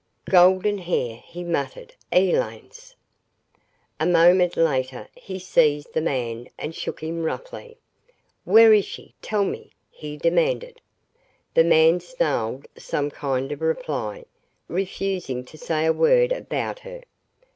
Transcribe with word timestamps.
"Golden 0.31 0.79
hair," 0.79 1.17
he 1.23 1.43
muttered. 1.43 1.93
"Elaine's!" 2.11 2.95
A 3.99 4.07
moment 4.07 4.57
later 4.57 5.07
he 5.13 5.37
seized 5.37 5.93
the 5.93 6.01
man 6.01 6.49
and 6.57 6.73
shook 6.73 7.03
him 7.03 7.21
roughly. 7.21 7.77
"Where 8.43 8.73
is 8.73 8.83
she 8.85 9.13
tell 9.21 9.45
me?" 9.45 9.69
he 9.91 10.17
demanded. 10.17 10.81
The 11.53 11.63
man 11.65 11.99
snarled 11.99 12.65
some 12.75 13.11
kind 13.11 13.51
of 13.51 13.61
reply, 13.61 14.25
refusing 14.67 15.45
to 15.45 15.55
say 15.55 15.85
a 15.85 15.93
word 15.93 16.31
about 16.31 16.79
her. 16.79 17.03